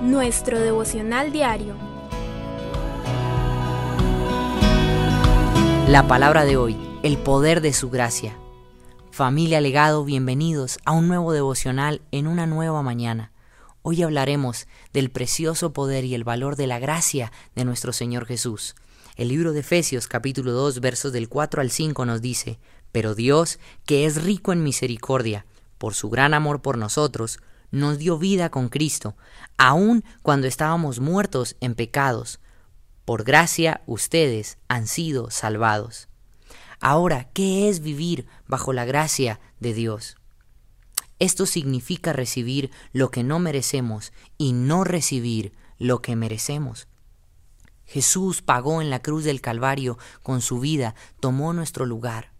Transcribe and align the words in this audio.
nuestro 0.00 0.58
devocional 0.58 1.32
diario. 1.32 1.76
La 5.86 6.06
palabra 6.08 6.46
de 6.46 6.56
hoy, 6.56 6.78
el 7.02 7.18
poder 7.18 7.60
de 7.60 7.74
su 7.74 7.90
gracia. 7.90 8.34
Familia 9.10 9.60
Legado, 9.60 10.02
bienvenidos 10.06 10.78
a 10.86 10.92
un 10.92 11.08
nuevo 11.08 11.34
devocional 11.34 12.00
en 12.10 12.26
una 12.26 12.46
nueva 12.46 12.82
mañana. 12.82 13.32
Hoy 13.82 14.02
hablaremos 14.02 14.66
del 14.94 15.10
precioso 15.10 15.74
poder 15.74 16.06
y 16.06 16.14
el 16.14 16.24
valor 16.24 16.56
de 16.56 16.66
la 16.66 16.78
gracia 16.78 17.32
de 17.54 17.66
nuestro 17.66 17.92
Señor 17.92 18.24
Jesús. 18.24 18.74
El 19.16 19.28
libro 19.28 19.52
de 19.52 19.60
Efesios 19.60 20.06
capítulo 20.06 20.52
2 20.52 20.80
versos 20.80 21.12
del 21.12 21.28
4 21.28 21.60
al 21.60 21.70
5 21.70 22.06
nos 22.06 22.22
dice, 22.22 22.58
Pero 22.92 23.14
Dios, 23.14 23.58
que 23.84 24.06
es 24.06 24.24
rico 24.24 24.54
en 24.54 24.62
misericordia, 24.62 25.44
por 25.76 25.92
su 25.92 26.08
gran 26.08 26.32
amor 26.32 26.62
por 26.62 26.78
nosotros, 26.78 27.38
nos 27.72 27.98
dio 27.98 28.18
vida 28.18 28.50
con 28.50 28.68
Cristo, 28.68 29.16
aun 29.56 30.04
cuando 30.22 30.46
estábamos 30.46 31.00
muertos 31.00 31.56
en 31.60 31.74
pecados. 31.74 32.38
Por 33.04 33.24
gracia 33.24 33.82
ustedes 33.86 34.58
han 34.68 34.86
sido 34.86 35.30
salvados. 35.30 36.08
Ahora, 36.80 37.30
¿qué 37.32 37.68
es 37.68 37.80
vivir 37.80 38.26
bajo 38.46 38.72
la 38.72 38.84
gracia 38.84 39.40
de 39.58 39.74
Dios? 39.74 40.16
Esto 41.18 41.46
significa 41.46 42.12
recibir 42.12 42.70
lo 42.92 43.10
que 43.10 43.22
no 43.22 43.38
merecemos 43.38 44.12
y 44.38 44.52
no 44.52 44.84
recibir 44.84 45.52
lo 45.78 46.02
que 46.02 46.16
merecemos. 46.16 46.88
Jesús 47.86 48.42
pagó 48.42 48.80
en 48.80 48.90
la 48.90 49.02
cruz 49.02 49.24
del 49.24 49.40
Calvario 49.40 49.98
con 50.22 50.40
su 50.40 50.60
vida, 50.60 50.94
tomó 51.20 51.52
nuestro 51.52 51.86
lugar. 51.86 52.31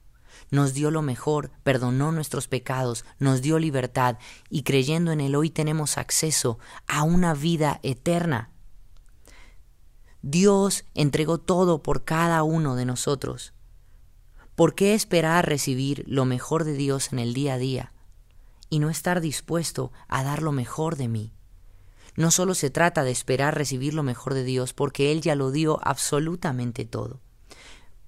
Nos 0.52 0.74
dio 0.74 0.90
lo 0.90 1.00
mejor, 1.00 1.50
perdonó 1.62 2.12
nuestros 2.12 2.46
pecados, 2.46 3.06
nos 3.18 3.40
dio 3.40 3.58
libertad 3.58 4.18
y 4.50 4.64
creyendo 4.64 5.10
en 5.10 5.22
Él 5.22 5.34
hoy 5.34 5.48
tenemos 5.48 5.96
acceso 5.96 6.58
a 6.86 7.04
una 7.04 7.32
vida 7.32 7.80
eterna. 7.82 8.50
Dios 10.20 10.84
entregó 10.92 11.38
todo 11.38 11.82
por 11.82 12.04
cada 12.04 12.42
uno 12.42 12.76
de 12.76 12.84
nosotros. 12.84 13.54
¿Por 14.54 14.74
qué 14.74 14.92
esperar 14.92 15.48
recibir 15.48 16.04
lo 16.06 16.26
mejor 16.26 16.64
de 16.64 16.74
Dios 16.74 17.14
en 17.14 17.18
el 17.18 17.32
día 17.32 17.54
a 17.54 17.58
día 17.58 17.94
y 18.68 18.78
no 18.78 18.90
estar 18.90 19.22
dispuesto 19.22 19.90
a 20.06 20.22
dar 20.22 20.42
lo 20.42 20.52
mejor 20.52 20.96
de 20.96 21.08
mí? 21.08 21.32
No 22.14 22.30
solo 22.30 22.54
se 22.54 22.68
trata 22.68 23.04
de 23.04 23.10
esperar 23.10 23.56
recibir 23.56 23.94
lo 23.94 24.02
mejor 24.02 24.34
de 24.34 24.44
Dios, 24.44 24.74
porque 24.74 25.12
Él 25.12 25.22
ya 25.22 25.34
lo 25.34 25.50
dio 25.50 25.80
absolutamente 25.82 26.84
todo. 26.84 27.22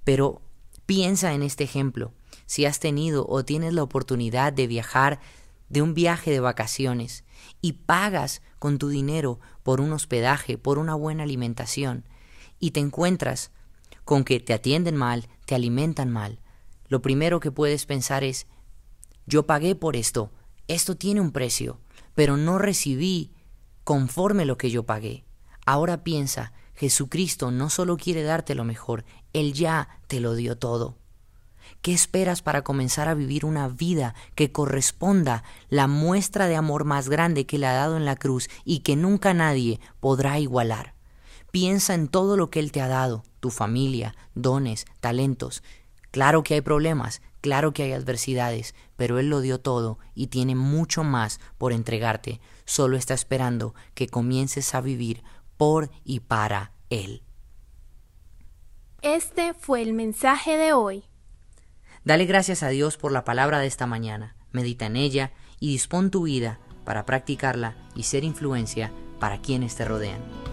Pero 0.04 0.42
piensa 0.84 1.32
en 1.32 1.42
este 1.42 1.64
ejemplo. 1.64 2.12
Si 2.46 2.64
has 2.64 2.78
tenido 2.80 3.26
o 3.28 3.44
tienes 3.44 3.72
la 3.72 3.82
oportunidad 3.82 4.52
de 4.52 4.66
viajar 4.66 5.20
de 5.68 5.82
un 5.82 5.94
viaje 5.94 6.30
de 6.30 6.40
vacaciones 6.40 7.24
y 7.60 7.72
pagas 7.72 8.42
con 8.58 8.78
tu 8.78 8.88
dinero 8.88 9.40
por 9.62 9.80
un 9.80 9.92
hospedaje, 9.92 10.58
por 10.58 10.78
una 10.78 10.94
buena 10.94 11.22
alimentación, 11.22 12.04
y 12.58 12.70
te 12.70 12.80
encuentras 12.80 13.50
con 14.04 14.24
que 14.24 14.40
te 14.40 14.52
atienden 14.52 14.96
mal, 14.96 15.28
te 15.46 15.54
alimentan 15.54 16.10
mal, 16.10 16.38
lo 16.88 17.02
primero 17.02 17.40
que 17.40 17.50
puedes 17.50 17.86
pensar 17.86 18.24
es, 18.24 18.46
yo 19.26 19.46
pagué 19.46 19.74
por 19.74 19.96
esto, 19.96 20.30
esto 20.68 20.96
tiene 20.96 21.20
un 21.20 21.32
precio, 21.32 21.80
pero 22.14 22.36
no 22.36 22.58
recibí 22.58 23.32
conforme 23.84 24.44
lo 24.44 24.58
que 24.58 24.70
yo 24.70 24.84
pagué. 24.84 25.24
Ahora 25.66 26.04
piensa, 26.04 26.52
Jesucristo 26.74 27.50
no 27.50 27.70
solo 27.70 27.96
quiere 27.96 28.22
darte 28.22 28.54
lo 28.54 28.64
mejor, 28.64 29.04
Él 29.32 29.54
ya 29.54 30.00
te 30.08 30.20
lo 30.20 30.34
dio 30.34 30.58
todo. 30.58 30.98
¿Qué 31.82 31.92
esperas 31.92 32.42
para 32.42 32.62
comenzar 32.62 33.08
a 33.08 33.14
vivir 33.14 33.44
una 33.44 33.68
vida 33.68 34.14
que 34.34 34.52
corresponda 34.52 35.44
la 35.68 35.86
muestra 35.86 36.46
de 36.46 36.56
amor 36.56 36.84
más 36.84 37.08
grande 37.08 37.46
que 37.46 37.58
le 37.58 37.66
ha 37.66 37.72
dado 37.72 37.96
en 37.96 38.04
la 38.04 38.16
cruz 38.16 38.48
y 38.64 38.80
que 38.80 38.96
nunca 38.96 39.34
nadie 39.34 39.80
podrá 40.00 40.38
igualar? 40.38 40.94
Piensa 41.50 41.94
en 41.94 42.08
todo 42.08 42.36
lo 42.36 42.50
que 42.50 42.60
Él 42.60 42.72
te 42.72 42.80
ha 42.80 42.88
dado, 42.88 43.22
tu 43.40 43.50
familia, 43.50 44.14
dones, 44.34 44.86
talentos. 45.00 45.62
Claro 46.10 46.42
que 46.42 46.54
hay 46.54 46.60
problemas, 46.60 47.22
claro 47.40 47.72
que 47.72 47.82
hay 47.82 47.92
adversidades, 47.92 48.74
pero 48.96 49.18
Él 49.18 49.30
lo 49.30 49.40
dio 49.40 49.60
todo 49.60 49.98
y 50.14 50.28
tiene 50.28 50.54
mucho 50.54 51.04
más 51.04 51.40
por 51.58 51.72
entregarte 51.72 52.40
solo 52.64 52.96
está 52.96 53.14
esperando 53.14 53.74
que 53.94 54.08
comiences 54.08 54.74
a 54.74 54.80
vivir 54.80 55.22
por 55.56 55.90
y 56.04 56.20
para 56.20 56.72
Él. 56.90 57.22
Este 59.02 59.54
fue 59.54 59.82
el 59.82 59.92
mensaje 59.92 60.56
de 60.56 60.72
hoy. 60.72 61.04
Dale 62.04 62.26
gracias 62.26 62.62
a 62.62 62.68
Dios 62.68 62.98
por 62.98 63.12
la 63.12 63.24
palabra 63.24 63.60
de 63.60 63.66
esta 63.66 63.86
mañana, 63.86 64.34
medita 64.52 64.86
en 64.86 64.96
ella 64.96 65.32
y 65.58 65.68
dispón 65.68 66.10
tu 66.10 66.24
vida 66.24 66.58
para 66.84 67.06
practicarla 67.06 67.76
y 67.96 68.02
ser 68.02 68.24
influencia 68.24 68.92
para 69.18 69.40
quienes 69.40 69.74
te 69.74 69.86
rodean. 69.86 70.43